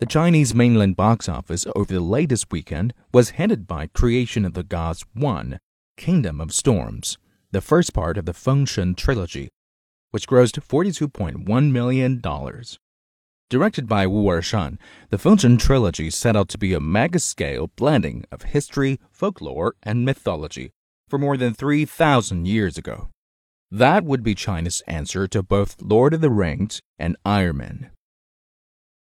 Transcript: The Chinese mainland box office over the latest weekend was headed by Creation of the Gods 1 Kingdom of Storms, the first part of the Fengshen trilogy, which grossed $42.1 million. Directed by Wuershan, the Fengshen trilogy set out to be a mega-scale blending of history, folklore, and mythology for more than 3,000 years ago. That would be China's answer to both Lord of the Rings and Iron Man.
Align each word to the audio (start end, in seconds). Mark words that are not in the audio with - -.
The 0.00 0.06
Chinese 0.06 0.54
mainland 0.54 0.96
box 0.96 1.28
office 1.28 1.66
over 1.76 1.92
the 1.92 2.00
latest 2.00 2.50
weekend 2.50 2.94
was 3.12 3.30
headed 3.36 3.66
by 3.66 3.86
Creation 3.88 4.46
of 4.46 4.54
the 4.54 4.62
Gods 4.62 5.04
1 5.12 5.60
Kingdom 5.98 6.40
of 6.40 6.54
Storms, 6.54 7.18
the 7.50 7.60
first 7.60 7.92
part 7.92 8.16
of 8.16 8.24
the 8.24 8.32
Fengshen 8.32 8.96
trilogy, 8.96 9.50
which 10.10 10.26
grossed 10.26 10.58
$42.1 10.58 11.70
million. 11.70 12.22
Directed 13.50 13.86
by 13.86 14.06
Wuershan, 14.06 14.78
the 15.10 15.18
Fengshen 15.18 15.58
trilogy 15.58 16.08
set 16.08 16.34
out 16.34 16.48
to 16.48 16.56
be 16.56 16.72
a 16.72 16.80
mega-scale 16.80 17.66
blending 17.76 18.24
of 18.32 18.44
history, 18.44 18.98
folklore, 19.12 19.74
and 19.82 20.06
mythology 20.06 20.70
for 21.10 21.18
more 21.18 21.36
than 21.36 21.52
3,000 21.52 22.48
years 22.48 22.78
ago. 22.78 23.10
That 23.70 24.04
would 24.04 24.22
be 24.22 24.34
China's 24.34 24.80
answer 24.86 25.28
to 25.28 25.42
both 25.42 25.82
Lord 25.82 26.14
of 26.14 26.22
the 26.22 26.30
Rings 26.30 26.80
and 26.98 27.18
Iron 27.26 27.58
Man. 27.58 27.90